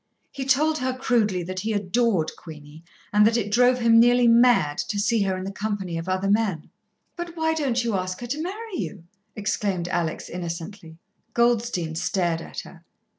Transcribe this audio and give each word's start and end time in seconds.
He 0.31 0.45
told 0.45 0.79
her 0.79 0.93
crudely 0.93 1.43
that 1.43 1.59
he 1.59 1.73
adored 1.73 2.31
Queenie, 2.35 2.83
and 3.13 3.23
that 3.27 3.37
it 3.37 3.51
drove 3.51 3.77
him 3.77 3.99
nearly 3.99 4.27
mad 4.27 4.79
to 4.79 4.97
see 4.99 5.21
her 5.21 5.37
in 5.37 5.43
the 5.43 5.51
company 5.51 5.95
of 5.95 6.09
other 6.09 6.27
men. 6.27 6.71
"But 7.15 7.37
why 7.37 7.53
don't 7.53 7.83
you 7.83 7.93
ask 7.93 8.19
her 8.21 8.25
to 8.29 8.41
marry 8.41 8.77
you?" 8.77 9.03
exclaimed 9.35 9.87
Alex 9.89 10.27
innocently. 10.27 10.97
Goldstein 11.35 11.93
stared 11.93 12.41
at 12.41 12.61
her. 12.61 12.83